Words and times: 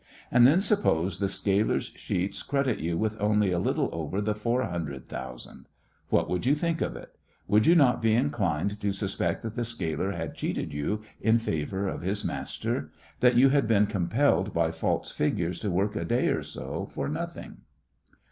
And 0.31 0.47
then 0.47 0.61
suppose 0.61 1.19
the 1.19 1.29
scaler's 1.29 1.91
sheets 1.95 2.41
credit 2.41 2.79
you 2.79 2.97
with 2.97 3.21
only 3.21 3.51
a 3.51 3.59
little 3.59 3.87
over 3.91 4.19
the 4.19 4.33
four 4.33 4.63
hundred 4.63 5.05
thousand! 5.05 5.67
What 6.09 6.27
would 6.27 6.43
you 6.47 6.55
think 6.55 6.81
of 6.81 6.95
it? 6.95 7.15
Would 7.47 7.67
you 7.67 7.75
not 7.75 8.01
be 8.01 8.15
inclined 8.15 8.81
to 8.81 8.93
suspect 8.93 9.43
that 9.43 9.53
the 9.53 9.63
scaler 9.63 10.13
had 10.13 10.33
cheated 10.33 10.73
you 10.73 11.03
in 11.19 11.37
favour 11.37 11.87
of 11.87 12.01
his 12.01 12.25
master? 12.25 12.89
that 13.19 13.35
you 13.35 13.49
had 13.49 13.67
been 13.67 13.85
compelled 13.85 14.55
by 14.55 14.71
false 14.71 15.11
figures 15.11 15.59
to 15.59 15.69
work 15.69 15.95
a 15.95 16.03
day 16.03 16.29
or 16.29 16.41
so 16.41 16.87
for 16.91 17.07
nothing? 17.07 17.57